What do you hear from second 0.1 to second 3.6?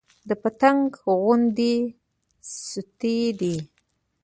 د پتنګ غوندې ستي دى